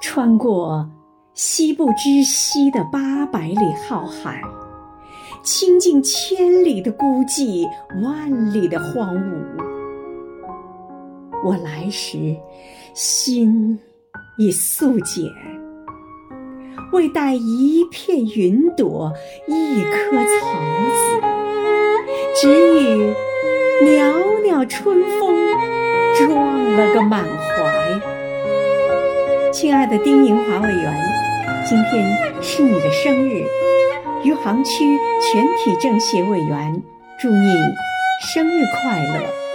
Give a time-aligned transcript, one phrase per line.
[0.00, 0.88] 穿过
[1.34, 3.56] 西部之西的八百里
[3.88, 4.40] 浩瀚，
[5.42, 7.68] 倾尽千里的孤寂，
[8.02, 9.20] 万里的荒芜。
[11.44, 12.36] 我来时，
[12.94, 13.78] 心
[14.38, 15.24] 已素简，
[16.92, 19.12] 未带一片云朵，
[19.46, 20.60] 一颗草
[20.96, 21.20] 籽，
[22.40, 23.14] 只与
[23.84, 24.12] 袅
[24.44, 25.36] 袅春风
[26.16, 27.67] 撞了个满怀。
[29.60, 30.94] 亲爱的丁银华委员，
[31.66, 33.42] 今天是你的生日，
[34.22, 36.80] 余杭区全体政协委员
[37.18, 37.52] 祝你
[38.22, 39.47] 生日快乐！